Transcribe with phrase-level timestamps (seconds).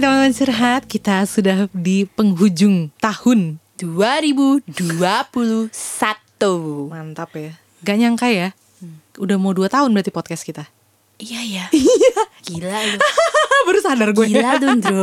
[0.00, 3.60] teman-teman curhat, kita sudah di penghujung tahun.
[3.76, 4.64] 2021
[6.88, 7.52] Mantap ya.
[7.84, 8.56] Gak nyangka ya.
[9.20, 10.64] Udah mau 2 tahun berarti podcast kita.
[11.20, 11.64] Iya ya
[12.48, 12.96] Gila lu
[13.68, 14.24] Baru sadar gue.
[14.24, 14.96] Gila dong gitu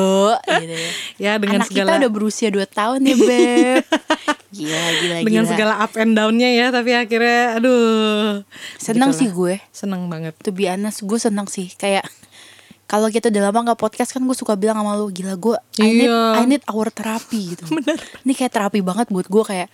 [0.65, 0.89] ya.
[1.21, 3.85] Ya dengan Anak segala kita udah berusia 2 tahun ya Beb
[4.49, 8.41] Gila gila dengan gila segala up and down-nya ya, tapi akhirnya aduh.
[8.81, 9.21] Seneng Gitulah.
[9.21, 10.33] sih gue Seneng banget.
[10.41, 12.09] To be honest gue seneng sih Kayak
[12.87, 15.91] kalau kita udah lama gak podcast kan gue suka bilang sama lu Gila gue I
[15.91, 16.23] need, Iya.
[16.33, 19.67] I need our therapy gitu Bener Ini kayak terapi banget buat gue Kayak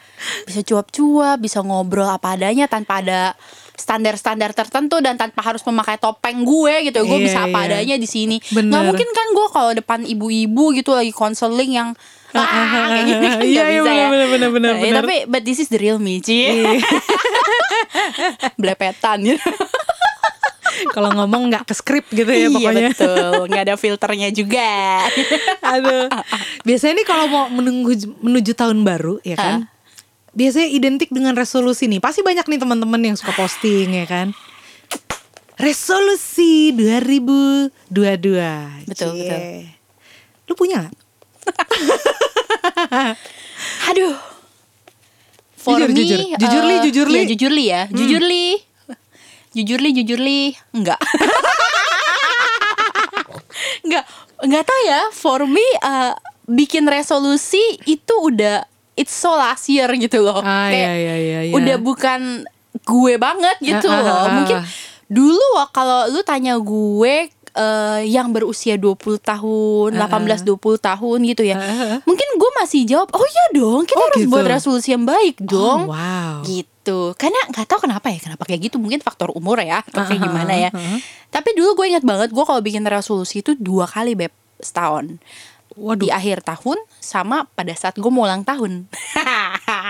[0.43, 3.37] bisa cuap-cuap Bisa ngobrol apa adanya Tanpa ada
[3.73, 7.77] standar-standar tertentu Dan tanpa harus memakai topeng gue gitu Gue Iya, bisa apa iya.
[7.77, 8.73] adanya di sini Bener.
[8.73, 11.89] Gak mungkin kan gue kalau depan ibu-ibu gitu Lagi konseling yang
[12.33, 12.49] ah,
[12.89, 14.07] kayak gini kan Iya, iya, bisa ya.
[14.09, 15.01] bener, bener, bener, Nah, bener.
[15.05, 16.49] Tapi but this is the real me Ci
[18.57, 19.37] Blepetan gitu
[20.91, 22.89] Kalau ngomong nggak ke skrip gitu ya iya pokoknya.
[22.93, 25.01] betul, nggak ada filternya juga.
[25.73, 26.07] Aduh.
[26.67, 29.69] Biasanya nih kalau mau menunggu menuju tahun baru ya kan.
[30.33, 32.01] Biasanya identik dengan resolusi nih.
[32.01, 34.33] Pasti banyak nih teman-teman yang suka posting ya kan.
[35.61, 38.89] Resolusi 2022.
[38.89, 39.21] Betul, Cie.
[39.21, 39.39] betul.
[40.49, 40.93] Lu punya gak?
[43.93, 44.33] Aduh.
[45.63, 46.19] For Jujur, me, jujur.
[46.35, 47.15] Jujur, Li, eh, jujur, Li.
[47.15, 47.81] Ya, jujur li ya.
[47.87, 48.59] Jujur li.
[49.53, 50.51] Jujur li, jujur li.
[50.71, 50.97] Enggak.
[53.83, 54.03] Enggak.
[54.39, 55.01] Enggak tahu ya.
[55.11, 56.11] For me, eh,
[56.45, 60.39] bikin resolusi itu udah it's so last year gitu loh.
[60.39, 61.53] Ah, Kayak iya, iya, iya, iya.
[61.53, 62.43] Udah bukan
[62.81, 64.11] gue banget gitu Ah, ah, loh.
[64.11, 64.31] ah, ah.
[64.33, 64.57] Mungkin
[65.07, 71.55] dulu kalau lu tanya gue eh, yang berusia 20 tahun, 18 20 tahun gitu ya.
[71.55, 71.97] Ah, ah.
[72.03, 74.31] Mungkin gue masih jawab, "Oh iya dong, kita Oh, harus gitu.
[74.31, 76.41] buat resolusi yang baik dong." Oh, wow.
[76.41, 77.15] Gitu.
[77.15, 78.75] Karena nggak tahu kenapa ya, kenapa kayak gitu.
[78.75, 80.69] Mungkin faktor umur ya, atau kayak gimana ya.
[80.69, 80.99] ah, ah.
[81.29, 85.17] Tapi dulu gue ingat banget, gue kalau bikin resolusi itu dua kali beb setahun.
[85.73, 86.05] Waduh.
[86.05, 88.85] Di akhir tahun sama pada saat gue mau ulang tahun.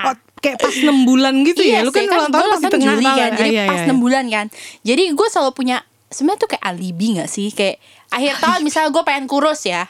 [0.04, 0.12] Oh,
[0.44, 1.80] kayak pas 6 bulan gitu ya.
[1.80, 3.16] Iya Lu kan sih, ulang tahun pas di tengah Juli tahun.
[3.16, 3.96] kan, jadi Ah, iya, pas iya, 6 iya.
[3.96, 4.46] bulan kan.
[4.84, 5.78] Jadi gue selalu punya
[6.14, 7.50] sebenarnya tuh kayak alibi gak sih?
[7.50, 9.90] Kayak akhir tahun misalnya gue pengen kurus ya.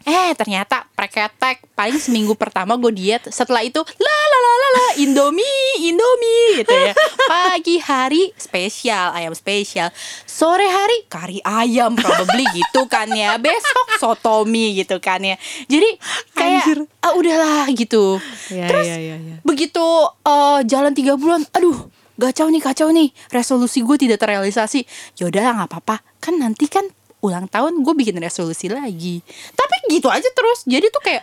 [0.00, 4.86] Eh ternyata preketek paling seminggu pertama gue diet Setelah itu la la la la la
[4.96, 5.44] Indomie
[5.84, 6.96] Indomie gitu ya
[7.28, 9.92] Pagi hari spesial ayam spesial
[10.24, 15.36] Sore hari kari ayam probably gitu kan ya Besok sotomi gitu kan ya
[15.68, 16.00] Jadi
[16.32, 16.78] kayak Anjir.
[17.04, 18.16] ah, udahlah gitu
[18.48, 19.36] Iya, Terus iya, iya, iya.
[19.44, 19.84] begitu
[20.24, 21.76] eh, jalan tiga bulan aduh
[22.20, 23.08] kacau nih kacau nih.
[23.28, 24.84] Resolusi gue tidak terrealisasi.
[25.16, 25.96] Yaudah lah nggak apa-apa.
[26.18, 26.84] Kan nanti kan
[27.20, 29.24] ulang tahun gue bikin resolusi lagi.
[29.52, 30.64] Tapi gitu aja terus.
[30.64, 31.22] Jadi tuh kayak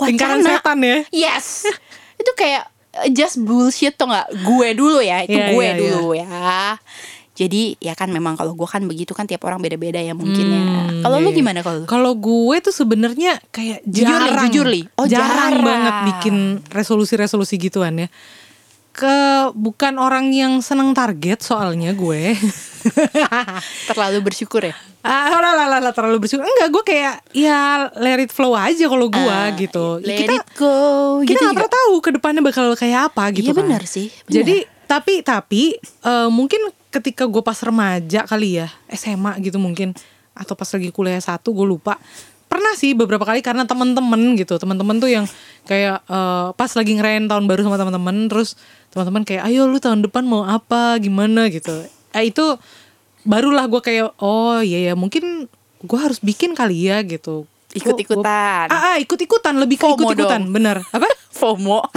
[0.00, 0.96] Lingkaran wacana setan ya.
[1.12, 1.68] yes.
[2.16, 2.64] Itu kayak
[3.00, 4.26] eh, just bullshit tuh nggak?
[4.40, 5.24] Gue dulu ya.
[5.24, 6.28] Itu Iya, gue iya, dulu ya.
[7.30, 10.60] Jadi ya kan memang kalau gue kan begitu kan tiap orang beda-beda ya mungkin ya
[10.60, 11.38] Hmm, kalau iya, lu iya.
[11.40, 14.82] gimana kalau Kalau gue tuh sebenarnya kayak Jujur, Li, jarang, jujur, Li.
[15.00, 15.64] Oh, jarang, jarang.
[15.64, 16.36] banget bikin
[16.68, 18.08] resolusi-resolusi gituan ya.
[19.00, 19.16] Ke
[19.56, 22.36] bukan orang yang seneng target soalnya gue.
[23.88, 26.44] terlalu bersyukur ya ah, lah, lah, lah, lah, terlalu bersyukur.
[26.44, 30.00] Enggak, gue kayak ya let it flow aja kalau gue Ah, gitu.
[30.00, 30.76] let kita it go
[31.20, 31.56] kita gitu nggak juga.
[31.56, 33.60] pernah tahu ke depannya bakal kayak apa gitu Iya, kan.
[33.64, 34.32] benar sih, benar.
[34.36, 39.96] Jadi tapi tapi eh, mungkin ketika gue pas remaja kali ya SMA gitu mungkin
[40.32, 41.96] atau pas lagi kuliah satu gue lupa
[42.44, 45.24] pernah sih beberapa kali karena temen-temen gitu temen-temen tuh yang
[45.64, 48.58] kayak eh, pas lagi ngerayain tahun baru sama teman-teman terus
[48.90, 50.98] teman-teman kayak ayo lu tahun depan mau apa?
[50.98, 51.46] Gimana?
[51.46, 51.72] gitu.
[52.10, 52.44] Eh itu
[53.22, 55.46] barulah gue kayak oh iya ya mungkin
[55.80, 57.46] gue harus bikin kali ya gitu.
[57.70, 58.66] Ikut-ikutan.
[58.66, 60.82] gua- ah, ah ikut-ikutan lebih ke ikut-ikutan bener.
[60.86, 61.06] Apa?
[61.38, 61.86] FOMO.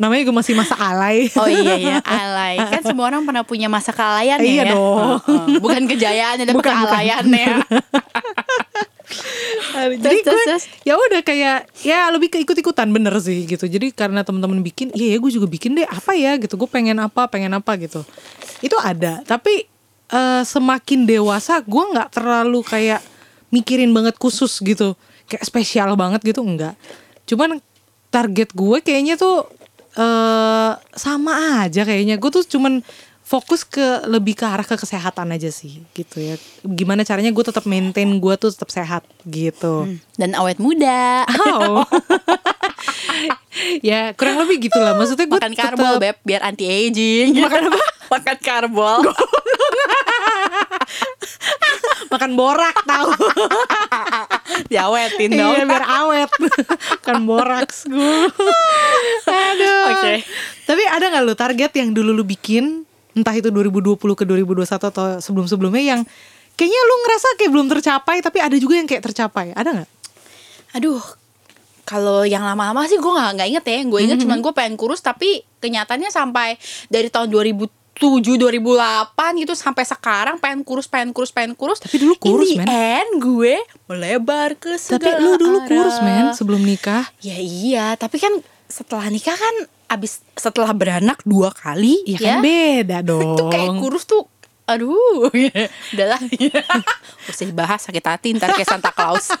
[0.00, 1.28] Namanya gue masih masa alay.
[1.36, 2.56] Oh iya iya alay.
[2.56, 4.72] Kan semua orang pernah punya masa kealayan ya Iya ya?
[4.72, 5.20] dong.
[5.20, 5.60] Heeh.
[5.60, 6.84] Bukan kejayaannya Tapi Bukan, bukan.
[6.88, 7.46] kealayannya
[9.86, 10.42] Jadi gue
[10.82, 13.70] ya udah kayak ya lebih ke ikut-ikutan bener sih gitu.
[13.70, 16.58] Jadi karena teman-teman bikin, iya ya gue juga bikin deh apa ya gitu.
[16.58, 18.02] Gue pengen apa, pengen apa gitu.
[18.58, 19.22] Itu ada.
[19.22, 19.70] Tapi
[20.10, 23.00] eh, semakin dewasa gue nggak terlalu kayak
[23.54, 24.98] mikirin banget khusus gitu.
[25.30, 26.74] Kayak spesial banget gitu enggak.
[27.28, 27.62] Cuman
[28.08, 29.46] target gue kayaknya tuh
[29.98, 32.18] eh sama aja kayaknya.
[32.18, 32.82] Gue tuh cuman
[33.28, 36.40] fokus ke lebih ke arah ke kesehatan aja sih gitu ya.
[36.64, 39.84] Gimana caranya gue tetap maintain gue tuh tetap sehat gitu.
[40.16, 41.84] Dan awet muda Oh.
[43.88, 44.96] ya kurang lebih gitulah.
[44.96, 47.80] Maksudnya gue Makan karbol beb Biar anti aging Makan apa?
[48.16, 49.00] Makan karbol
[52.08, 53.12] makan borak tahu.
[54.72, 56.30] Diawetin iya dong biar awet.
[57.04, 58.32] kan boraks gue.
[59.28, 59.84] Aduh.
[59.92, 60.24] Oke.
[60.64, 62.87] Tapi ada nggak lu target yang dulu lu bikin
[63.18, 66.00] entah itu 2020 ke 2021 atau sebelum-sebelumnya yang
[66.54, 69.90] kayaknya lu ngerasa kayak belum tercapai tapi ada juga yang kayak tercapai ada nggak
[70.68, 71.00] Aduh,
[71.88, 73.78] kalau yang lama-lama sih gue nggak nggak inget ya.
[73.88, 74.28] Gue inget Mm-hmm.
[74.28, 76.60] cuman gue pengen kurus tapi kenyataannya sampai
[76.92, 77.72] dari tahun 2007
[78.36, 81.80] 2008 gitu sampai sekarang pengen kurus pengen kurus pengen kurus.
[81.80, 82.68] Tapi dulu kurus, men.
[82.68, 83.56] end gue
[83.88, 85.68] melebar ke tapi segala lu dulu arah.
[85.72, 88.30] kurus men sebelum nikah Ya iya, tapi kan
[88.68, 89.54] setelah nikah kan
[89.88, 94.24] abis setelah beranak dua kali ya ya, kan beda dong itu kayak kurus tuh
[94.68, 95.32] aduh.
[95.96, 96.20] Udahlah.
[97.32, 99.32] Usah dibahas sakit hati ntar kayak Santa Claus.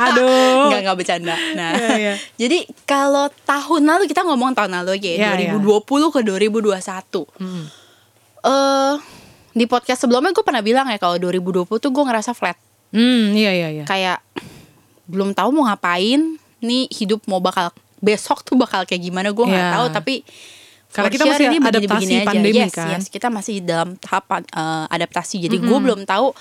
[0.00, 0.72] Aduh.
[0.72, 1.36] Nggak nggak bercanda.
[1.52, 2.14] Nah Iya, iya.
[2.36, 5.52] jadi kalau tahun lalu kita ngomong tahun lalu aja ya Iya, iya.
[5.52, 7.64] 2020 ke 2021 Hmm.
[8.40, 8.94] eh
[9.50, 12.56] di podcast sebelumnya gue pernah bilang ya kalau 2020 tuh gue ngerasa flat.
[12.88, 13.84] Hmm iya iya iya.
[13.84, 14.24] Kayak
[15.04, 17.68] belum tahu mau ngapain nih hidup mau bakal
[18.00, 19.74] besok tuh bakal kayak gimana gue nggak Iya.
[19.76, 20.14] tahu tapi
[20.90, 22.26] Karena kita masih ini adaptasi aja.
[22.26, 22.88] pandemi yes, kan.
[22.90, 26.34] yes, kita masih dalam tahap uh, adaptasi jadi gue belum tahu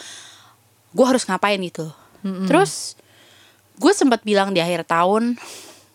[0.89, 1.85] gue harus ngapain gitu
[2.49, 2.97] terus
[3.75, 5.37] gue sempat bilang di akhir tahun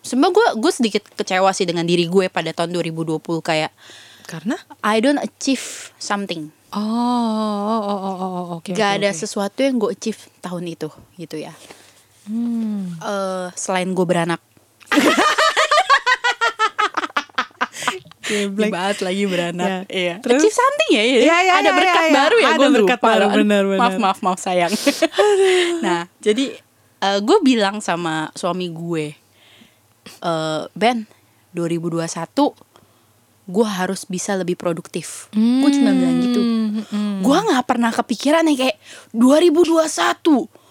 [0.00, 3.75] sebenarnya gue gue sedikit kecewa sih dengan diri gue pada tahun 2020 kayak
[4.25, 5.60] karena I don't achieve
[5.99, 9.19] something oh oh oh oh, oh, oh, oke gak oke, ada oke.
[9.19, 11.50] sesuatu yang gue achieve tahun itu gitu ya
[12.25, 12.96] Hmm.
[12.96, 14.40] Eh, selain gue beranak
[14.88, 15.20] Geblek.
[18.50, 19.69] Dibahas lagi beranak.
[19.69, 19.78] Ya.
[19.90, 20.14] iya.
[20.20, 20.40] Terus?
[20.40, 21.19] achieve something ya, ya.
[21.19, 22.14] Iya, iya, ada iya, berkat iya, iya.
[22.14, 23.81] baru ya Ada berkat lupa baru, benar, benar.
[23.81, 24.72] maaf maaf maaf sayang.
[25.84, 26.44] Nah jadi
[27.20, 29.12] gue bilang sama suami gue
[30.25, 31.04] eh Ben
[31.52, 32.08] 2021
[33.44, 35.28] gue harus bisa lebih produktif.
[35.36, 36.40] Gue cuma bilang gitu.
[36.40, 38.81] Hmm, gue nggak pernah kepikiran yang kayak
[39.12, 40.63] 2021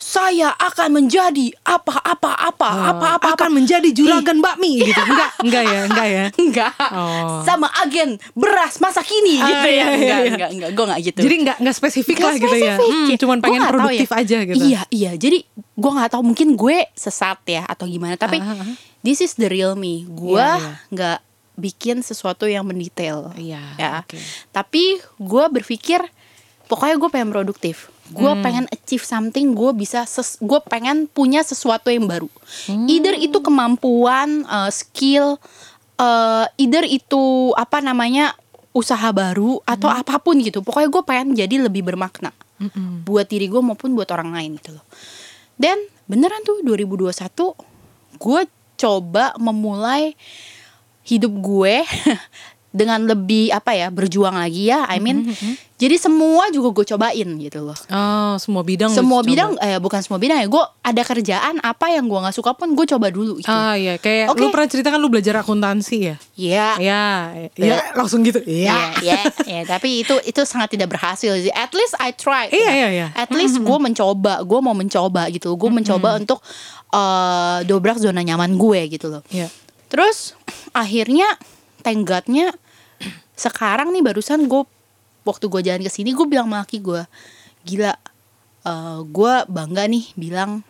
[0.00, 3.36] saya akan menjadi apa apa apa Oh, apa apa apa.
[3.36, 4.96] akan menjadi juragan bakmi gitu.
[4.96, 6.24] Enggak enggak ya enggak ya.
[6.40, 6.72] Enggak.
[6.88, 7.44] Oh.
[7.44, 9.84] sama agen beras masa kini Ah, gitu iya, ya.
[9.84, 10.30] iya, enggak iya.
[10.30, 10.70] enggak enggak.
[10.72, 11.20] Gue enggak gitu.
[11.20, 12.74] Jadi enggak enggak spesifik Nggak lah gitu ya.
[12.74, 12.90] spesifik.
[12.90, 14.16] Hmm, cuman pengen tahu produktif ya.
[14.16, 14.56] aja gitu.
[14.58, 15.10] Iya iya.
[15.14, 18.16] Jadi gue nggak tahu mungkin gue sesat ya atau gimana.
[18.16, 20.04] Tapi Ah, ah, this is the real me.
[20.06, 20.72] Gue Iya, iya.
[20.88, 21.18] nggak
[21.56, 23.36] bikin sesuatu yang mendetail.
[23.36, 23.90] Iya, ya.
[24.00, 24.16] oke.
[24.48, 26.00] tapi gue berpikir
[26.64, 28.42] pokoknya gue pengen produktif gue Hmm.
[28.42, 30.02] pengen achieve something gue bisa
[30.38, 32.26] gue pengen punya sesuatu yang baru
[32.66, 32.86] Hmm.
[32.86, 35.38] either itu kemampuan uh, skill
[35.96, 37.22] uh, either itu
[37.54, 38.34] apa namanya
[38.70, 39.98] usaha baru atau Hmm.
[39.98, 43.02] apa pun gitu pokoknya gue pengen jadi lebih bermakna Mm-mm.
[43.02, 44.84] buat diri gue maupun buat orang lain gitu loh
[45.56, 47.56] dan beneran tuh 2021
[48.16, 48.40] gue
[48.76, 50.12] coba memulai
[51.02, 51.82] hidup gue
[52.70, 55.26] dengan lebih apa ya berjuang lagi ya I mean
[55.80, 57.74] jadi semua juga gue cobain gitu loh.
[57.88, 59.30] Oh semua bidang semua coba.
[59.32, 62.76] bidang eh bukan semua bidang ya gue ada kerjaan apa yang gue nggak suka pun
[62.76, 63.50] gue coba dulu gitu.
[63.50, 64.38] Ah iya kayak Oke.
[64.38, 66.16] lu pernah cerita kan lu belajar akuntansi ya?
[66.36, 67.02] Ya ya
[67.58, 69.18] ya langsung gitu ya ya
[69.48, 71.50] ya tapi itu itu sangat tidak berhasil sih.
[71.50, 72.70] At least I try Iya, ya.
[72.70, 73.06] iya, iya.
[73.16, 76.38] at least gue mencoba gue mau mencoba gitu gue mencoba untuk
[76.92, 79.24] eh, dobrak zona nyaman gue gitu loh.
[79.32, 79.50] Ya
[79.90, 80.38] Terus
[80.70, 81.26] akhirnya
[81.80, 82.52] tenggatnya
[83.34, 84.62] sekarang nih barusan gue
[85.24, 87.02] waktu gue jalan ke sini gue bilang sama laki gue
[87.64, 87.92] gila
[88.68, 90.64] eh, gue bangga nih bilang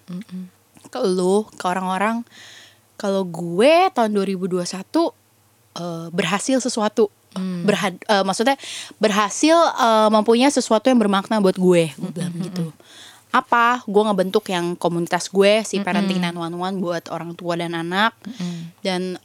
[0.91, 2.27] ke lo ke orang-orang
[3.01, 7.09] kalau gue tahun 2021 eh, berhasil sesuatu.
[7.41, 8.61] Berhad, eh, maksudnya
[9.01, 12.69] berhasil eh, mempunyai sesuatu yang bermakna buat gue gue bilang gitu.
[13.31, 13.81] apa?
[13.87, 18.13] Gue ngebentuk yang komunitas gue si parenting 911 buat orang tua dan anak.
[18.83, 19.17] Dan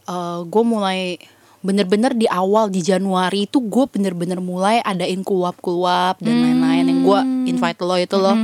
[0.45, 1.17] gue mulai
[1.65, 7.19] bener-bener di awal di Januari itu gue bener-bener mulai adain kuap-kuap dan lain-lain yang gue
[7.49, 8.37] invite lo itu loh.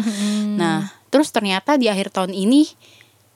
[0.58, 2.66] Nah terus ternyata di akhir tahun ini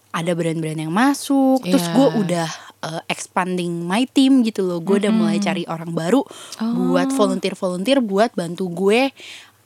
[0.10, 1.94] ada brand-brand yang masuk terus Iya.
[1.94, 2.50] gue udah
[2.82, 4.82] uh, expanding my team gitu loh.
[4.82, 6.26] Gue udah mulai cari orang baru
[6.58, 9.14] buat volunteer-volunteer buat bantu gue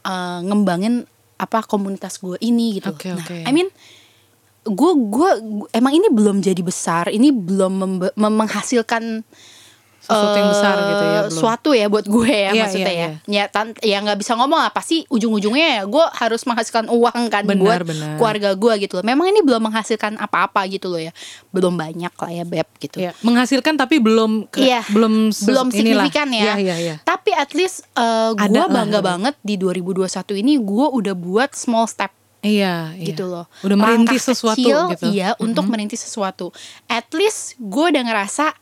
[0.03, 1.07] uh, ngembangin
[1.39, 2.91] apa komunitas gue ini gitu.
[2.91, 3.47] Oke, nah oke.
[3.47, 3.71] I mean
[4.67, 5.29] gue gue
[5.71, 7.79] emang ini belum jadi besar ini belum
[8.19, 9.23] menghasilkan
[9.99, 11.37] Sesuatu yang eh, besar gitu ya, belum.
[11.37, 14.57] suatu ya buat gue ya Iya, maksudnya iya, ya ya tan ya nggak bisa ngomong
[14.59, 18.15] apa sih ujung-ujungnya ya gue harus menghasilkan uang kan Benar, buat benar.
[18.15, 21.11] keluarga gue gitu loh memang ini belum menghasilkan apa-apa gitu loh ya
[21.49, 26.03] belum banyak lah ya beb gitu ya menghasilkan tapi belum Iya, belum belum inilah.
[26.03, 26.43] signifikan ya.
[26.43, 26.95] Iya, iya, iya.
[27.01, 28.67] Tapi at least uh, Ada gue lah.
[28.67, 33.05] bangga banget di 2021 ini gue udah buat small step Iya, iya.
[33.05, 33.45] gitu loh.
[33.61, 35.05] Udah merintis sesuatu kecil, gitu.
[35.11, 36.55] Iya, untuk merintis sesuatu.
[36.87, 38.55] At least gue udah ngerasa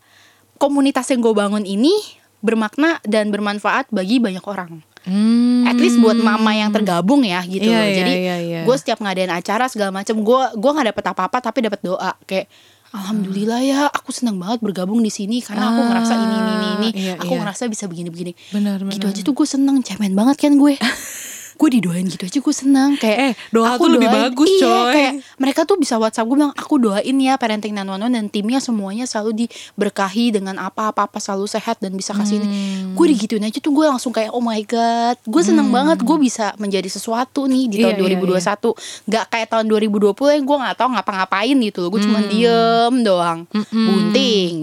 [0.57, 1.93] komunitas yang gue bangun ini
[2.37, 4.81] bermakna dan bermanfaat bagi banyak orang.
[5.01, 5.63] Hmm.
[5.63, 7.85] At least buat mama yang tergabung ya gitu Iya, loh.
[7.85, 8.61] iya, Jadi iya, iya.
[8.61, 12.51] gue setiap ngadain acara segala macem gue gua nggak dapet apa-apa tapi dapet doa kayak
[12.87, 16.67] Alhamdulillah ya, aku senang banget bergabung di sini karena aku Ah, ngerasa ini ini ini,
[16.71, 16.89] ini.
[16.97, 17.39] iya, aku iya.
[17.43, 18.31] ngerasa bisa begini begini.
[18.47, 19.11] Benar, Gitu benar.
[19.11, 20.79] aja tuh gue seneng, cemen banget kan gue.
[21.57, 22.93] gue didoain gitu aja gue senang.
[22.95, 24.93] Kayak Eh, doa tuh lebih bagus, iya, coy.
[24.93, 29.03] kayak mereka tuh bisa WhatsApp gue bilang aku doain ya parenting 911 dan timnya semuanya
[29.03, 32.47] selalu diberkahi dengan apa-apa apa selalu sehat dan bisa kasih ini.
[32.47, 32.55] Hmm.
[32.93, 35.17] gue digituin aja tuh gue langsung kayak oh my god.
[35.23, 39.47] Gue seneng banget gue bisa menjadi sesuatu nih di tahun Iya, iya, 2021 nggak kayak
[39.49, 41.89] tahun 2020 yang gue nggak tahu ngapa-ngapain gitu loh.
[41.89, 43.39] Gue cuma diem doang.
[43.69, 44.53] Bunting.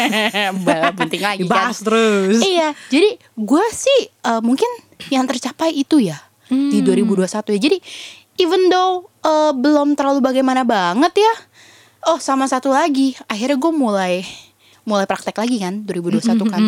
[0.64, 1.72] Bala bunting lagi kan.
[1.72, 2.38] Terus.
[2.40, 4.68] Iya, jadi gue sih eh, mungkin
[5.08, 7.58] yang tercapai itu ya di 2021 ya.
[7.70, 7.78] Jadi
[8.36, 11.34] even though eh, belum terlalu bagaimana banget ya.
[12.00, 14.24] Oh, sama satu lagi, akhirnya gue mulai
[14.88, 16.62] mulai praktek lagi kan 2021 kan.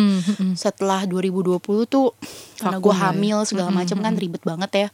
[0.53, 1.57] Setelah 2020
[1.89, 2.13] tuh
[2.61, 3.01] karena gue ya.
[3.09, 4.87] hamil segala macam kan ribet banget ya.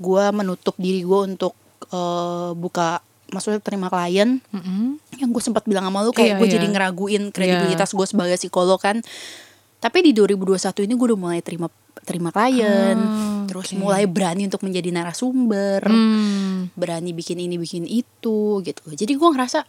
[0.00, 1.52] Gue menutup diri gue untuk
[1.92, 5.00] eh, buka maksudnya terima klien Mm-mm.
[5.18, 6.54] yang gue sempat bilang sama lu kayak Iya, gue iya.
[6.54, 9.02] jadi ngeraguin kredibilitas gue sebagai psikolog kan
[9.84, 11.68] tapi di 2021 ini gue udah mulai terima
[12.00, 13.76] terima klien Ah, terus oke.
[13.76, 16.72] mulai berani untuk menjadi narasumber Hmm.
[16.72, 19.68] berani bikin ini bikin itu gitu jadi gue ngerasa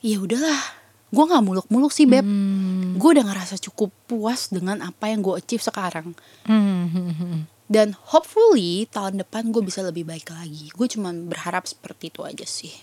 [0.00, 0.60] ya udahlah
[1.06, 2.96] gue nggak muluk-muluk sih beb Hmm.
[2.96, 7.38] gue udah ngerasa cukup puas dengan apa yang gue achieve sekarang Hmm, hmm, hmm.
[7.70, 12.42] Dan hopefully tahun depan gue bisa lebih baik lagi gue cuman berharap seperti itu aja
[12.42, 12.74] sih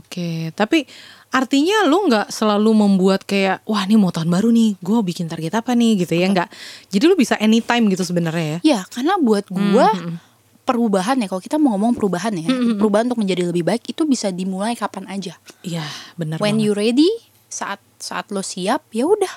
[0.00, 0.88] Oke, tapi
[1.28, 5.52] artinya lu nggak selalu membuat kayak wah ini mau tahun baru nih, gue bikin target
[5.54, 6.48] apa nih gitu ya nggak?
[6.88, 8.58] Jadi lu bisa anytime gitu sebenarnya ya?
[8.64, 10.16] Ya, karena buat gua Hmm,
[10.64, 12.48] perubahan ya kalau kita mau ngomong perubahan ya,
[12.80, 15.36] perubahan untuk menjadi lebih baik itu bisa dimulai kapan aja.
[15.60, 15.84] Iya
[16.16, 16.40] benar.
[16.40, 16.64] When banget.
[16.64, 17.10] you ready,
[17.52, 19.34] saat saat lo siap, ya udah,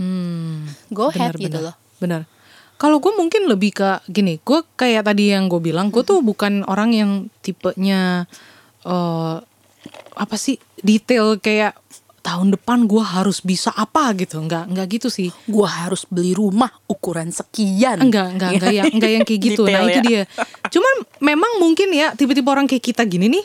[0.00, 1.74] Hmm, go ahead benar, gitu loh.
[2.00, 2.24] Benar.
[2.82, 6.66] Kalau gue mungkin lebih ke gini, gue kayak tadi yang gue bilang, gue tuh bukan
[6.66, 8.26] orang yang tipenya
[8.82, 9.36] eh
[10.18, 11.78] apa sih detail kayak
[12.26, 15.30] tahun depan gue harus bisa apa gitu, nggak nggak gitu sih.
[15.46, 18.02] Gua harus beli rumah ukuran sekian.
[18.02, 19.62] Enggak, enggak, enggak yang enggak yang kayak gitu.
[19.66, 20.02] nah, Detail itu ya.
[20.02, 20.22] dia.
[20.70, 23.44] Cuman memang mungkin ya tipe-tipe orang kayak kita gini nih,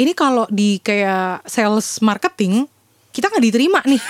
[0.00, 2.68] ini kalau di kayak sales marketing,
[3.12, 4.00] kita nggak diterima nih.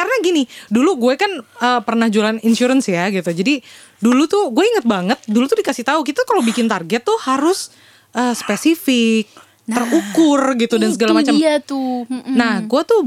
[0.00, 3.28] Karena gini, dulu gue kan eh, pernah jualan insurance ya gitu.
[3.28, 3.60] Jadi
[4.00, 7.68] dulu tuh gue inget banget, dulu tuh dikasih tahu kita kalau bikin target tuh harus
[8.16, 9.28] eh, spesifik,
[9.68, 11.36] terukur gitu dan segala macam.
[11.36, 12.08] dia tuh.
[12.08, 12.32] Mm-mm.
[12.32, 13.00] Nah, gue tuh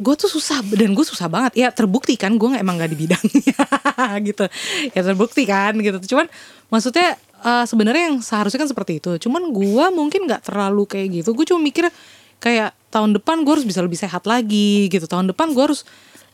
[0.00, 2.98] gue tuh susah dan gue susah banget ya terbukti kan gue nggak emang nggak di
[3.04, 3.52] bidangnya
[4.32, 4.48] gitu
[4.96, 6.24] ya terbukti kan gitu cuman
[6.72, 11.36] maksudnya eh, sebenarnya yang seharusnya kan seperti itu cuman gue mungkin nggak terlalu kayak gitu
[11.36, 11.92] gue cuma mikir
[12.40, 15.84] kayak tahun depan gue harus bisa lebih sehat lagi gitu tahun depan gue harus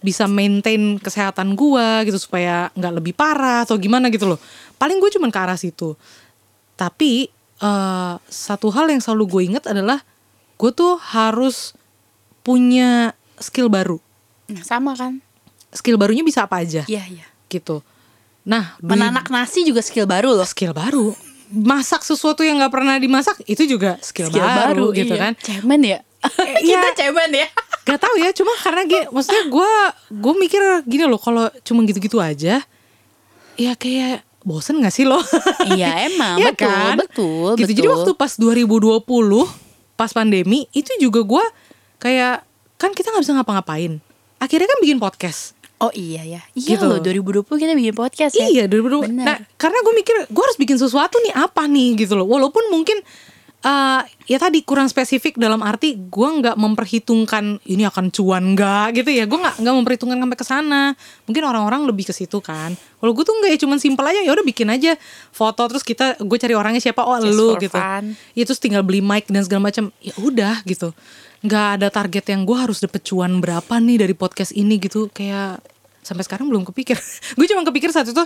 [0.05, 4.41] bisa maintain kesehatan gue gitu supaya nggak lebih parah atau gimana gitu loh
[4.76, 5.97] paling gue cuman ke arah situ
[6.76, 10.05] tapi eh, satu hal yang selalu gue inget adalah
[10.57, 11.76] gue tuh harus
[12.41, 13.99] punya skill baru.
[14.49, 15.21] Nah, sama kan?
[15.75, 17.26] Skill barunya bisa apa aja Iya, iya.
[17.50, 17.83] gitu.
[18.47, 20.47] Nah, Menanak nasi juga skill baru loh.
[20.47, 21.12] skill baru.
[21.50, 25.31] Masak sesuatu yang nggak pernah dimasak itu juga skill, baru, gitu iya.
[25.31, 25.33] kan.
[25.43, 25.99] Cemen ya.
[26.66, 26.80] iya.
[26.83, 27.47] Kita cemen ya.
[27.87, 29.73] Gak tahu ya, cuma karena gini, maksudnya gue
[30.11, 32.59] gue mikir gini loh, kalau cuma gitu-gitu aja,
[33.54, 35.23] ya kayak bosen gak sih lo?
[35.71, 36.38] Iya, emang.
[36.42, 36.95] Iya betul, kan?
[36.99, 37.71] betul, gitu.
[37.71, 37.95] Jadi betul.
[37.95, 39.06] waktu pas 2020
[39.97, 41.45] pas pandemi itu juga gua
[41.97, 42.45] kayak
[42.76, 44.02] kan kita nggak bisa ngapa-ngapain.
[44.37, 45.56] Akhirnya kan bikin podcast.
[45.76, 46.40] Oh iya ya.
[46.52, 46.85] Iya Gitu.
[46.85, 48.49] loh 2020 kita bikin podcast ya.
[48.49, 49.12] Iya 2020.
[49.12, 49.25] Benar.
[49.25, 52.25] Nah karena gue mikir gue harus bikin sesuatu nih apa nih gitu loh.
[52.28, 53.00] Walaupun mungkin
[53.65, 59.11] eh ya tadi kurang spesifik dalam arti gue nggak memperhitungkan ini akan cuan nggak gitu
[59.11, 59.25] ya.
[59.25, 60.83] Gue nggak nggak memperhitungkan sampai ke sana.
[61.25, 62.77] Mungkin orang-orang lebih ke situ kan.
[62.77, 64.95] Kalau gue tuh nggak ya cuman simpel aja ya udah bikin aja
[65.33, 67.75] foto terus kita gue cari orangnya siapa oh Just lu gitu.
[67.75, 68.15] fun.
[68.37, 69.91] Ya terus tinggal beli mic dan segala macam.
[69.99, 70.93] Ya udah gitu.
[71.43, 75.09] Nggak ada target yang gue harus dapet cuan berapa nih dari podcast ini gitu.
[75.11, 75.65] Kayak
[76.07, 77.01] sampai sekarang belum kepikir.
[77.39, 78.23] gue cuma kepikir saat itu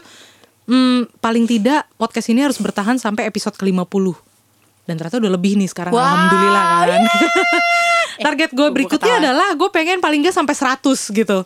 [0.69, 4.30] hmm, paling tidak podcast ini harus bertahan sampai episode ke-50.
[4.83, 7.01] Dan ternyata udah lebih nih sekarang Wow, alhamdulillah kan.
[8.27, 9.23] Target gue gua berikutnya ketawa.
[9.23, 10.83] adalah gue pengen paling gak sampai 100
[11.15, 11.39] gitu.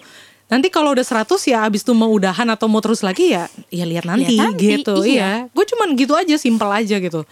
[0.44, 3.84] Nanti kalau udah 100 ya abis itu mau udahan atau mau terus lagi ya ya
[3.84, 4.94] lihat nanti, Lihat nanti, gitu.
[5.02, 5.12] iya.
[5.12, 5.30] Iya.
[5.50, 7.24] Gue cuman gitu aja, simpel aja gitu.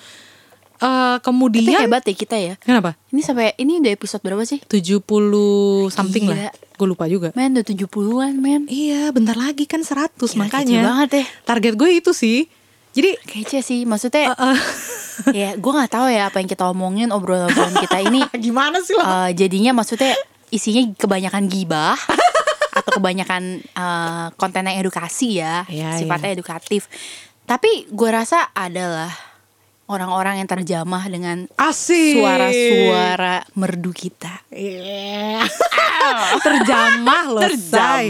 [0.78, 2.54] Eh Tapi kemudian hebat ya kita ya.
[2.58, 2.98] kenapa?
[3.08, 4.58] Ini sampai ini udah episode berapa sih?
[4.64, 4.98] 70
[5.88, 6.34] something Gila.
[6.34, 6.52] lah.
[6.74, 7.30] Gue lupa juga.
[7.32, 8.62] Men udah 70-an men.
[8.66, 10.80] Iya, bentar lagi kan 100 Gila, makanya.
[10.82, 11.24] banget ya.
[11.44, 12.50] Target gue itu sih.
[12.92, 13.80] Jadi Kece sih.
[13.84, 14.58] Maksudnya eh,
[15.32, 19.02] ya gue nggak tahu ya apa yang kita omongin obrolan-obrolan kita ini gimana sih lo?
[19.04, 20.16] eh, jadinya maksudnya
[20.52, 21.96] isinya kebanyakan gibah
[22.78, 26.88] atau kebanyakan eh, konten yang edukasi ya, Iya, sifatnya edukatif.
[27.44, 29.12] Tapi gue rasa adalah
[29.92, 32.16] orang-orang yang terjamah dengan Asik.
[32.16, 34.40] suara-suara merdu kita.
[34.48, 35.44] Iya.
[36.46, 37.54] Terjamah loh, Say.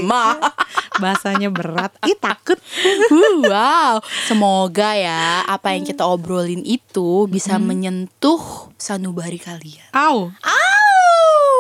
[0.01, 0.39] Terjamah.
[1.03, 1.93] Bahasanya berat.
[2.07, 2.57] Ih takut.
[3.13, 7.69] Uh, wow, semoga ya apa yang kita obrolin itu bisa Hmm.
[7.69, 8.41] menyentuh
[8.75, 9.85] sanubari kalian.
[9.93, 10.33] Au.
[10.33, 11.53] Au!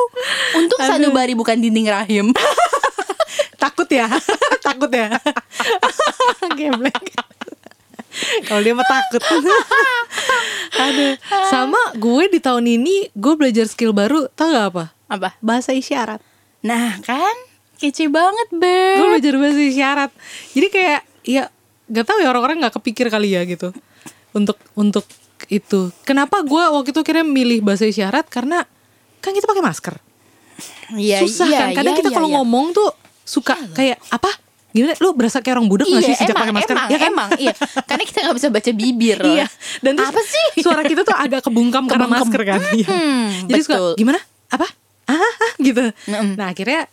[0.56, 0.88] Untung Aduh.
[0.88, 2.26] sanubari bukan dinding rahim.
[3.60, 4.08] Takut ya.
[4.58, 5.12] takut ya.
[6.52, 7.14] Geblek.
[8.48, 9.22] Kalau dia mah takut.
[10.84, 11.14] Aduh.
[11.48, 14.28] Sama gue di tahun ini gue belajar skill baru.
[14.32, 14.84] Tau gak apa?
[15.08, 15.28] Apa?
[15.40, 16.20] Bahasa isyarat.
[16.62, 17.36] Nah kan,
[17.82, 19.02] kece banget gue Beb.
[19.02, 20.10] belajar bahasa isyarat
[20.54, 21.44] jadi kayak ya
[21.90, 23.74] gak tahu ya orang-orang nggak kepikir kali ya gitu
[24.30, 25.02] untuk untuk
[25.50, 28.62] itu kenapa gue waktu itu kira milih bahasa isyarat karena
[29.18, 29.96] kan kita pakai masker
[30.92, 32.36] Iya, susah iya, kan kadang iya, kita iya, kalau iya.
[32.38, 32.88] ngomong tuh
[33.26, 34.30] suka kayak apa
[34.72, 37.28] gimana lu berasa kayak orang budak nggak sih sejak pakai masker emang, ya kan emang,
[37.36, 37.52] iya.
[37.84, 39.18] Karena kita nggak bisa baca bibir.
[39.32, 39.46] iya
[39.78, 40.46] dan terus apa sih?
[40.58, 42.26] suara kita tuh agak kebungkam karena Kebungkam.
[42.26, 42.86] masker kan Iya.
[42.88, 44.66] Hmm, jadi suka gimana apa
[45.06, 46.34] ah, ah, gitu Mm-mm.
[46.34, 46.88] nah akhirnya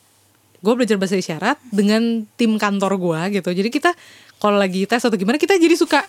[0.59, 3.91] gue belajar bahasa isyarat dengan tim kantor gue gitu jadi kita
[4.37, 6.03] kalau lagi tes atau gimana kita jadi suka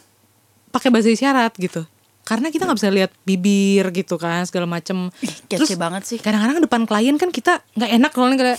[0.69, 1.87] pakai bahasa isyarat gitu
[2.23, 6.19] karena kita nggak bisa lihat bibir gitu kan segala macem Ih, kece banget sih.
[6.19, 8.59] kadang-kadang depan klien kan kita nggak enak kalau kayak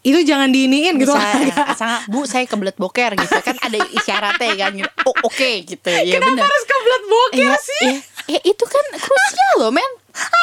[0.00, 1.12] itu jangan diiniin gitu.
[1.12, 3.34] Bisa, sangat bu saya kebelet boker gitu.
[3.38, 4.72] Kan ada isyaratnya kan.
[4.74, 4.90] Gitu.
[5.04, 5.88] Oh oke gitu.
[5.88, 6.44] Ya kenapa benar.
[6.46, 7.84] harus kebelet boker Iya, sih?
[7.86, 8.00] iya.
[8.30, 9.92] Eh, itu kan krusial loh men.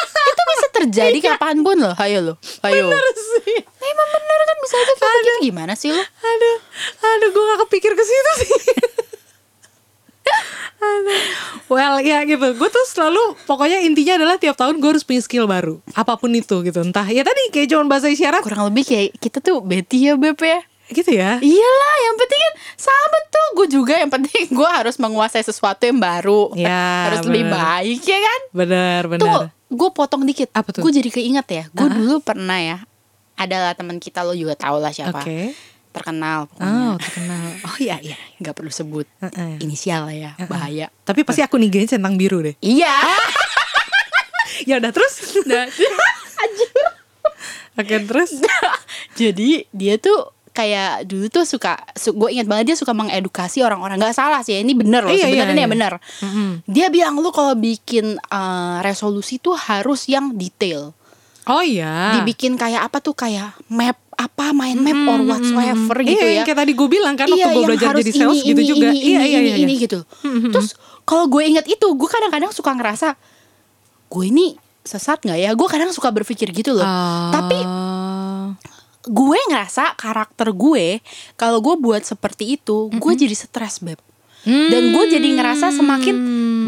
[0.08, 1.94] Itu bisa terjadi kapan pun loh.
[1.96, 2.86] Ayo loh Ayo.
[2.86, 3.58] Bener sih.
[3.60, 5.40] Emang bener kan bisa aja kayak begitu.
[5.44, 6.56] Gimana sih lo aduh
[7.00, 8.52] aduh gue gak kepikir ke situ sih
[11.66, 12.54] well ya gitu.
[12.54, 15.78] Gue tuh selalu pokoknya intinya adalah tiap tahun gue harus punya skill baru.
[15.92, 16.80] Apa pun itu gitu.
[16.80, 18.42] Entah ya tadi kayak cuman bahasa isyarat.
[18.42, 20.60] Kurang lebih kayak Kita tuh Betty ya Beb ya?
[20.88, 21.36] Gitu ya?
[21.38, 23.46] Iyalah yang penting kan Sahabat tuh.
[23.54, 26.54] Gue juga yang penting Gue harus menguasai sesuatu yang baru.
[26.54, 27.58] Ya, Harus lebih bener.
[27.58, 28.40] baik ya kan?
[28.50, 29.42] Benar Tuh benar.
[29.68, 30.48] gue potong dikit.
[30.52, 30.80] Apa tuh?
[30.80, 31.64] Gue jadi keinget ya.
[31.70, 31.92] Gue Ah.
[31.92, 32.78] dulu pernah ya
[33.34, 35.22] Adalah teman kita lo juga tau lah siapa.
[35.22, 35.54] Oke
[35.88, 36.70] Terkenal pokoknya.
[36.70, 37.42] oh terkenal.
[37.68, 38.16] Oh iya iya.
[38.38, 39.58] Nggak perlu sebut Heeh.
[39.60, 40.86] inisial lah ya bahaya.
[41.02, 42.54] Tapi pasti aku nih centang biru deh.
[42.60, 42.92] Iya.
[44.66, 45.38] Ya udah terus?
[47.78, 48.42] Oke terus?
[49.14, 54.02] Jadi dia tuh kayak dulu tuh suka su gue ingat banget dia suka mengedukasi orang-orang.
[54.02, 55.70] Nggak salah sih ini bener loh Iya, iya, sebenarnya iya.
[55.70, 55.92] bener.
[56.26, 56.50] Mm-mm.
[56.66, 60.90] dia bilang lu kalau bikin eh, resolusi tuh harus yang detail
[61.48, 62.20] oh iya.
[62.20, 66.34] Dibikin kayak apa tuh kayak map apa mind map or whatsoever gitu iya, ya.
[66.42, 68.60] yang kayak tadi gue bilang kan waktu iya, gue yang belajar jadi sales ini, gitu
[68.60, 68.88] ini, juga.
[68.90, 69.84] ini, iya ini, iya ini, iya ini iya.
[69.86, 69.98] gitu
[70.50, 70.74] terus
[71.06, 73.14] kalau gue inget itu gue kadang-kadang suka ngerasa
[74.10, 74.58] gue ini
[74.88, 75.50] sesat nggak ya?
[75.52, 76.88] Gue kadang suka berpikir gitu loh.
[77.28, 78.56] Tapi Ah.
[79.04, 81.04] gue ngerasa karakter gue
[81.36, 84.00] kalau gue buat seperti itu gue jadi stres beb.
[84.48, 86.16] Dan gue jadi ngerasa semakin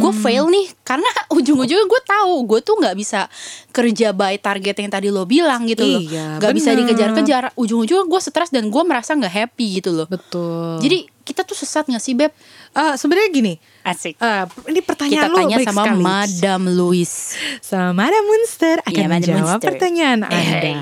[0.00, 1.04] gue fail nih karena
[1.36, 3.28] ujung-ujungnya gue tahu gue tuh nggak bisa
[3.70, 6.00] kerja by target yang tadi lo bilang gitu loh.
[6.00, 7.42] Iya, nggak bisa dikejar-kejar.
[7.54, 10.06] Ujung-ujungnya gue stres dan gue merasa nggak happy gitu loh.
[10.06, 10.80] Betul.
[10.80, 12.32] Jadi kita tuh sesat nggak sih beb?
[12.70, 14.14] Eh, sebenarnya gini asik.
[14.14, 16.02] eh, ini kita pertanyaan lu tanya sama sekali.
[16.02, 17.12] Madam Louis
[17.60, 19.68] sama Madam Munster akan Iya, Madam menjawab Munster.
[19.70, 20.74] pertanyaan Eh, anda.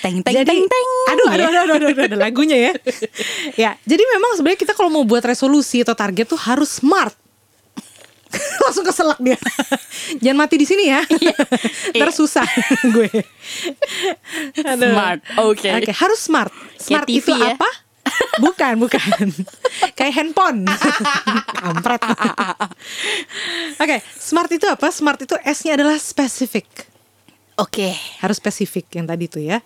[0.00, 0.88] Teng teng Jadi- teng teng.
[1.06, 1.48] Aduh, aduh, Ya.
[1.48, 2.72] aduh, aduh, aduh, aduh, ada lagunya ya.
[3.64, 7.16] ya, jadi memang sebenarnya kita kalau mau buat resolusi atau target tuh harus smart.
[8.64, 9.38] Langsung keselak dia.
[10.22, 11.00] Jangan mati di sini ya.
[11.96, 12.46] Ntar susah
[12.90, 13.10] gue.
[14.60, 15.68] Smart, oke.
[15.80, 16.52] Oke, harus smart.
[16.78, 17.54] Smart TV itu ya?
[17.56, 17.70] apa?
[18.38, 19.26] Bukan, bukan.
[19.96, 20.68] Kayak handphone.
[21.56, 22.02] Kampret.
[23.80, 24.92] Oke, smart itu apa?
[24.92, 26.94] Smart itu S-nya adalah specific
[27.58, 27.88] oke
[28.22, 29.58] harus spesifik yang tadi tuh ya.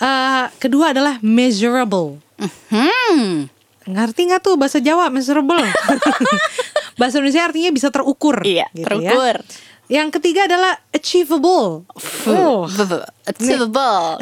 [0.00, 2.16] Eh, kedua adalah measurable.
[2.72, 3.50] hmm
[3.90, 5.60] Ngerti nggak tuh bahasa Jawa measurable?
[6.96, 8.40] Bahasa Indonesia artinya bisa terukur.
[8.42, 9.34] Iya, gitu terukur.
[9.42, 9.68] Ya.
[9.90, 11.82] Yang ketiga adalah achievable.
[12.30, 13.02] Oh, achievable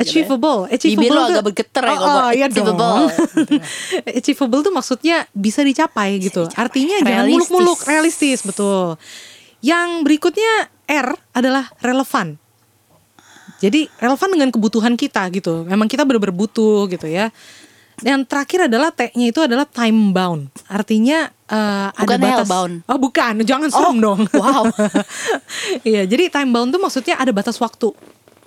[0.00, 0.64] achievable.
[0.64, 0.76] gitu ya.
[0.80, 2.80] Achievable Bibir lo agak bergetar ya oh, oh, iya achievable.
[2.80, 3.00] dong.
[4.24, 6.48] achievable tuh maksudnya bisa dicapai gitu.
[6.56, 7.32] Artinya jangan Realistis.
[7.36, 8.96] muluk-muluk, realistis betul.
[9.60, 12.40] Yang berikutnya R adalah relevan.
[13.60, 15.68] Jadi relevan dengan kebutuhan kita gitu.
[15.68, 17.28] Memang kita benar-benar butuh gitu ya.
[17.98, 20.48] Dan terakhir adalah T-nya itu adalah time bound.
[20.70, 22.46] Artinya eh, ada batas.
[22.46, 22.74] hellbound.
[22.86, 23.42] Oh, bukan.
[23.42, 24.20] Jangan serem dong.
[24.34, 24.64] wow.
[25.88, 27.90] Iya, jadi time bound tuh maksudnya ada batas waktu.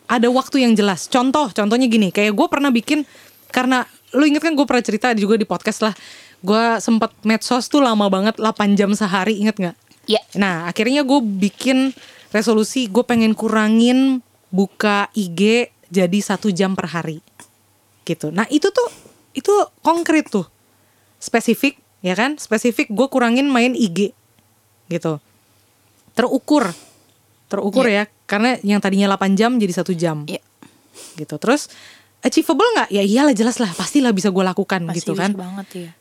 [0.07, 1.07] Ada waktu yang jelas.
[1.07, 3.07] Contoh, contohnya gini, kayak gue pernah bikin
[3.51, 5.93] karena lu inget kan gue pernah cerita juga di podcast lah.
[6.41, 9.77] Gue sempat medsos tuh lama banget 8 jam sehari, inget nggak?
[10.09, 11.93] ya Nah, akhirnya gue bikin
[12.31, 17.19] resolusi gue pengen kurangin buka IG jadi satu jam per hari,
[18.07, 18.31] gitu.
[18.31, 20.45] Nah itu tuh itu konkret tuh,
[21.17, 22.35] spesifik ya kan?
[22.35, 24.11] Spesifik gue kurangin main IG,
[24.87, 25.19] gitu.
[26.11, 26.75] Terukur,
[27.47, 30.41] terukur ya, karena yang tadinya 8 jam jadi satu jam, ya
[31.15, 31.35] gitu.
[31.39, 31.71] Terus
[32.21, 35.91] achievable nggak ya iyalah jelas lah pastilah bisa gue lakukan Pasti gitu kan banget ya.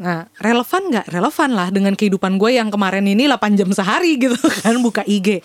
[0.00, 1.06] Nah, relevan nggak?
[1.12, 5.44] Relevan lah dengan kehidupan gue yang kemarin ini 8 jam sehari gitu kan buka IG.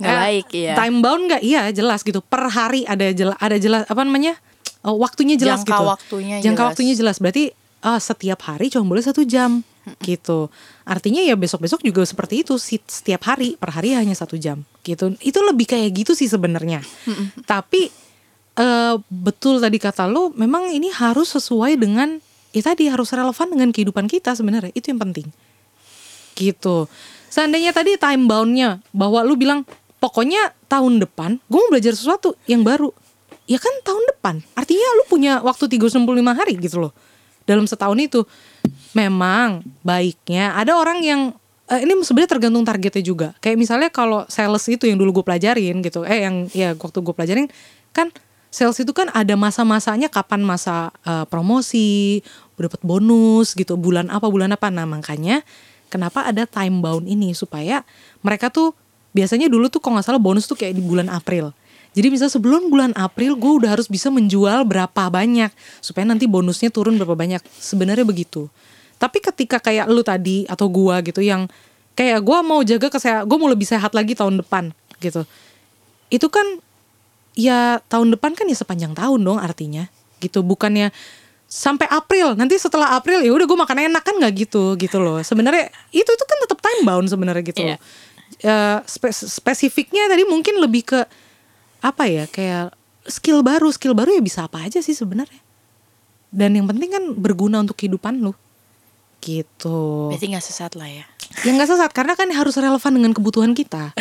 [0.00, 0.72] Nggak Eh, baik, iya.
[0.72, 1.42] Time bound nggak?
[1.44, 2.24] Iya jelas gitu.
[2.24, 4.40] Per hari ada jelas, ada jelas apa namanya?
[4.80, 5.84] Oh, waktunya jelas Jangka gitu.
[5.92, 6.68] waktunya Jangka jelas.
[6.72, 7.16] waktunya jelas.
[7.20, 7.44] Berarti
[7.84, 9.60] ah, setiap hari cuma boleh satu jam
[10.04, 10.48] gitu.
[10.84, 15.16] Artinya ya besok-besok juga seperti itu setiap hari per hari hanya satu jam gitu.
[15.20, 16.84] Itu lebih kayak gitu sih sebenarnya.
[17.44, 17.88] Tapi
[18.56, 23.68] eh, betul tadi kata lu, memang ini harus sesuai dengan ya tadi harus relevan dengan
[23.72, 24.72] kehidupan kita sebenarnya.
[24.76, 25.28] Itu yang penting.
[26.36, 26.88] Gitu.
[27.30, 29.62] Seandainya tadi time boundnya bahwa lu bilang
[30.02, 32.90] pokoknya tahun depan gue mau belajar sesuatu yang baru.
[33.50, 34.46] Ya kan tahun depan.
[34.54, 36.06] Artinya lu punya waktu 365
[36.38, 36.92] hari gitu loh.
[37.42, 38.22] Dalam setahun itu.
[38.94, 41.34] Memang baiknya ada orang yang
[41.66, 43.28] eh, ini sebenarnya tergantung targetnya juga.
[43.42, 46.06] Kayak misalnya kalau sales itu yang dulu gue pelajarin gitu.
[46.06, 47.50] Eh yang ya waktu gue pelajarin
[47.90, 48.14] kan
[48.54, 52.22] sales itu kan ada masa-masanya kapan masa eh, promosi,
[52.54, 54.70] dapat bonus gitu, bulan apa bulan apa.
[54.70, 55.42] Nah, makanya
[55.90, 57.82] kenapa ada time bound ini supaya
[58.22, 58.78] mereka tuh
[59.10, 61.50] biasanya dulu tuh kalau nggak salah bonus tuh kayak di bulan April.
[61.90, 65.50] Jadi bisa sebelum bulan April gue udah harus bisa menjual berapa banyak
[65.82, 67.42] supaya nanti bonusnya turun berapa banyak.
[67.58, 68.46] Sebenarnya begitu.
[69.00, 71.48] Tapi ketika kayak lu tadi atau gua gitu yang
[71.96, 75.24] kayak gua mau jaga kesehatan, gue mau lebih sehat lagi tahun depan gitu.
[76.12, 76.44] Itu kan
[77.32, 79.88] ya tahun depan kan ya sepanjang tahun dong artinya
[80.20, 80.92] gitu bukannya
[81.48, 85.22] sampai April nanti setelah April ya udah gue makan enak kan nggak gitu gitu loh
[85.24, 87.74] sebenarnya itu itu kan tetap time bound sebenarnya gitu Iya.
[87.74, 87.80] loh
[88.40, 91.00] Eh, spe- spesifiknya tadi mungkin lebih ke
[91.80, 92.76] apa ya kayak
[93.08, 95.40] skill baru skill baru ya bisa apa aja sih sebenarnya
[96.30, 98.36] dan yang penting kan berguna untuk kehidupan lu
[99.20, 101.04] gitu Berarti nggak sesat lah ya.
[101.44, 103.92] ya nggak sesat karena kan harus relevan dengan kebutuhan kita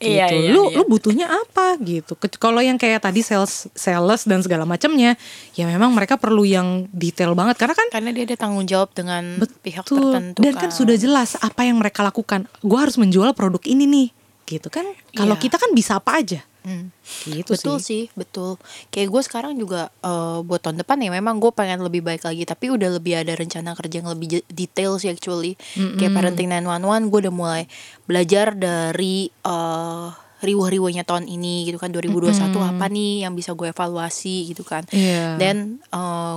[0.00, 0.16] gitu.
[0.16, 0.80] Iya, iya, lu iya.
[0.80, 2.16] lu butuhnya apa gitu.
[2.40, 5.12] Kalau yang kayak tadi sales sales dan segala macamnya,
[5.52, 9.36] ya memang mereka perlu yang detail banget karena kan Karena dia ada tanggung jawab dengan
[9.60, 10.16] pihak Betul.
[10.16, 12.48] tertentu dan kan sudah jelas apa yang mereka lakukan.
[12.64, 14.08] Gua harus menjual produk ini nih,
[14.48, 14.88] gitu kan.
[15.12, 15.42] Kalau Iya.
[15.44, 16.92] kita kan bisa apa aja, Hmm.
[17.24, 18.08] gitu betul sih.
[18.08, 18.14] sih.
[18.16, 18.60] betul.
[18.92, 22.44] Kayak gue sekarang juga eh, buat tahun depan ya memang gue pengen lebih baik lagi,
[22.44, 25.56] tapi udah lebih ada rencana kerja yang lebih detail sih actually.
[25.74, 27.62] Kayak parenting 911 gue udah mulai
[28.04, 30.08] belajar dari eh
[30.40, 34.88] riwah-riwahnya tahun ini gitu kan 2021 apa nih yang bisa gue evaluasi gitu kan.
[34.88, 35.36] Iya.
[35.36, 35.84] Dan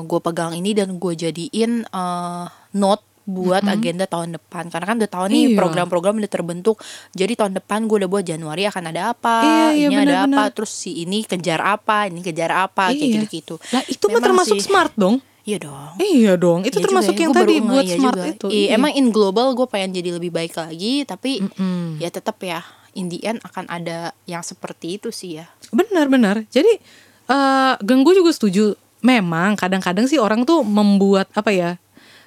[0.04, 5.08] gue pegang ini dan gue jadiin eh, note buat agenda tahun depan karena kan udah
[5.10, 5.56] tahun nih Iya.
[5.56, 6.78] program-program udah terbentuk
[7.12, 10.40] jadi tahun depan gue udah buat Januari akan ada apa Iya, iya, ini ada benar-benar.
[10.42, 13.14] apa terus si ini kejar apa ini kejar apa kayak Iya.
[13.18, 14.66] gitu-gitu Lah itu mah termasuk sih.
[14.66, 15.24] smart dong.
[15.42, 18.28] iya dong Iya dong, itu Iya termasuk juga ya, yang tadi buat iya smart juga.
[18.30, 18.46] itu.
[18.50, 21.98] Iya, emang in global gue pengen jadi lebih baik lagi tapi Mm-mm.
[21.98, 22.60] ya tetap ya
[22.94, 26.44] in the end akan ada yang seperti itu sih ya Benar-benar.
[26.48, 26.80] Jadi
[27.26, 28.76] eh geng gue juga setuju.
[29.02, 31.76] Memang kadang-kadang sih orang tuh membuat apa ya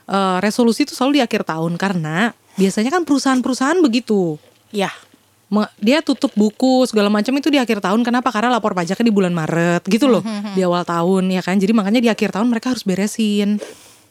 [0.07, 4.41] eh, resolusi itu selalu di akhir tahun karena biasanya kan perusahaan-perusahaan begitu.
[4.73, 4.91] ya.
[5.79, 8.03] Dia tutup buku segala macam itu di akhir tahun.
[8.03, 8.35] Kenapa?
[8.35, 10.27] Karena lapor pajaknya di bulan Maret gitu loh
[10.59, 11.55] di awal tahun ya kan?
[11.55, 13.63] Jadi makanya di akhir tahun mereka harus beresin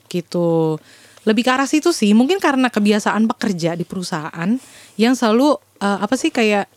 [0.08, 0.80] gitu.
[1.28, 2.16] Lebih ke arah situ sih.
[2.16, 4.48] Mungkin karena kebiasaan pekerja di perusahaan
[4.96, 6.72] yang selalu eh, apa sih kayak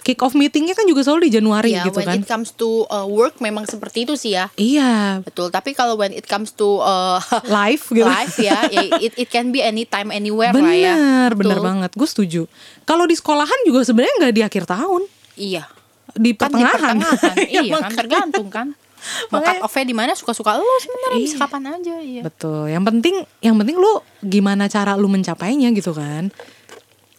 [0.00, 2.18] kick off meetingnya kan juga selalu di Januari ya gitu when kan.
[2.20, 4.48] it comes to uh, work memang seperti itu sih ya.
[4.56, 5.20] Iya.
[5.24, 7.20] Betul tapi kalau when it comes to uh,
[7.60, 8.04] live gitu.
[8.06, 10.94] live ya, ya it, it can be anytime anywhere lah ya.
[10.96, 11.90] Bener bener banget.
[11.94, 12.42] Gue setuju.
[12.84, 15.02] Kalau di sekolahan juga sebenarnya nggak di akhir tahun.
[15.36, 15.64] Iya.
[16.10, 17.36] Di kan di pertengahan, pertengahan.
[17.46, 17.98] Iya, iya kan makanya.
[17.98, 18.68] tergantung kan.
[19.32, 21.42] Mau cut di mana suka-suka lu sebenarnya bisa Iya.
[21.48, 22.22] kapan aja iya.
[22.24, 22.68] Betul.
[22.68, 26.28] Yang penting yang penting lu gimana cara lu mencapainya gitu kan.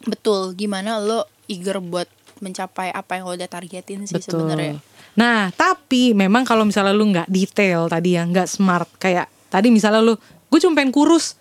[0.01, 0.53] betul.
[0.57, 2.09] Gimana lo eager buat
[2.41, 7.27] mencapai apa yang lo udah targetin sih sebenarnya Nah, tapi memang kalau misalnya lu nggak
[7.27, 11.35] detail tadi ya, nggak smart kayak tadi misalnya lu gue cuma pengen kurus.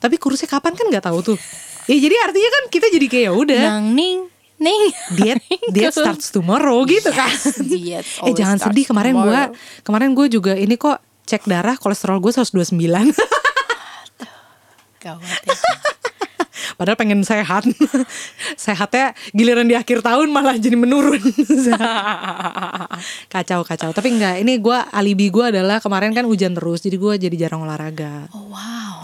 [0.00, 1.38] Tapi kurusnya kapan kan nggak tahu tuh.
[1.86, 4.26] Ya jadi artinya kan kita jadi kayak ya udah nang ning
[4.58, 5.38] ning diet
[5.74, 7.30] diet starts tomorrow gitu kan.
[7.70, 9.86] diet eh jangan sedih kemarin gua tomorrow.
[9.86, 10.98] kemarin gue juga ini kok
[11.30, 12.74] cek darah kolesterol gue 129.
[14.98, 15.85] gawat ya
[16.76, 17.64] Padahal pengen sehat.
[18.56, 21.20] Sehatnya giliran di akhir tahun malah jadi menurun.
[23.28, 23.90] kacau kacau.
[23.90, 27.62] Tapi enggak, ini gua alibi gua adalah kemarin kan hujan terus, jadi gua jadi jarang
[27.62, 28.26] olahraga.
[28.30, 29.00] oh wow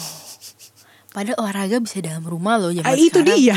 [1.08, 3.36] padahal olahraga bisa dalam rumah loh zaman Ah, itu sekarang.
[3.36, 3.56] dia.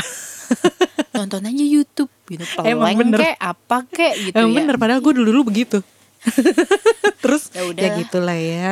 [1.12, 3.17] nonton aja YouTube gitu Emang bener.
[3.17, 5.80] kek apa kek gitu Emang ya bener, padahal gue dulu dulu begitu.
[7.23, 7.89] Terus Ya ya, udah.
[7.97, 8.71] gitulah ya.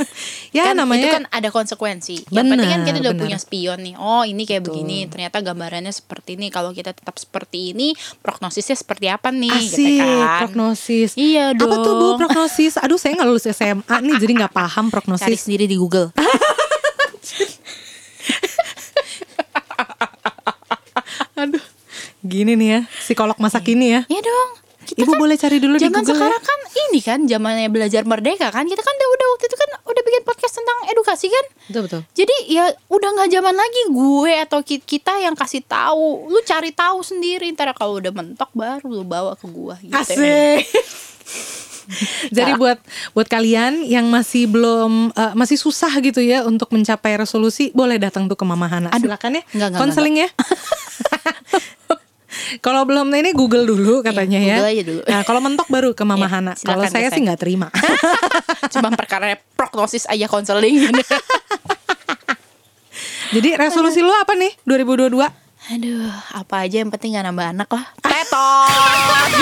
[0.56, 2.26] ya kan namanya itu kan ada konsekuensi.
[2.28, 3.22] Yang penting kan kita udah benar.
[3.22, 3.94] punya spion nih.
[3.96, 5.06] Oh ini kayak begini.
[5.06, 6.48] Ternyata gambarannya seperti ini.
[6.48, 9.52] Kalau kita tetap seperti ini, prognosisnya seperti apa nih?
[9.52, 10.38] gitu Asik, kan.
[10.42, 11.10] prognosis.
[11.14, 12.18] Iya Apa tuh Bu dong.
[12.18, 12.74] prognosis?
[12.76, 15.38] Aduh, saya nggak lulus SMA nih, jadi nggak paham Cari prognosis.
[15.40, 16.10] sendiri di Google.
[21.36, 21.62] Aduh.
[22.24, 24.00] Gini nih ya, psikolog masa kini ya.
[24.08, 24.50] Iya dong.
[24.84, 26.48] Kita Ibu kan boleh cari dulu di zaman Google sekarang ya.
[26.48, 28.64] kan ini kan zamannya belajar merdeka kan.
[28.64, 31.44] Kita kan udah, udah waktu itu kan udah bikin podcast tentang edukasi kan.
[31.66, 32.00] Betul betul.
[32.12, 36.28] Jadi ya udah nggak zaman lagi gue atau ki- kita yang kasih tahu.
[36.28, 39.96] Lu cari tahu sendiri ntar kalau udah mentok baru lu bawa ke gua gitu.
[39.96, 40.68] Asik.
[42.32, 42.80] Jadi buat
[43.12, 48.24] buat kalian yang masih belum eh, masih susah gitu ya untuk mencapai resolusi, boleh datang
[48.24, 48.88] tuh ke Mama Hana.
[48.88, 49.04] Aduh.
[49.04, 49.42] Silakan ya.
[49.76, 50.28] Konseling ya.
[52.60, 54.56] Kalau belum nah ini Google dulu katanya Iya, ya.
[54.58, 55.00] Google aja dulu.
[55.04, 56.52] Nah, kalau mentok baru ke Mama Iya, Hana.
[56.56, 57.68] Kalau saya sih nggak terima.
[58.74, 60.88] Cuma perkara prognosis aja konseling.
[63.34, 65.10] Jadi resolusi lu apa nih 2022?
[65.64, 67.84] Aduh, apa aja yang penting gak nambah anak lah.
[68.04, 69.32] Tetot.